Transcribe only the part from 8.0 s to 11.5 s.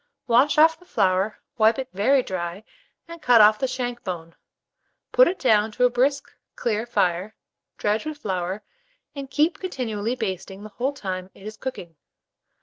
with flour, and keep continually basting the whole time it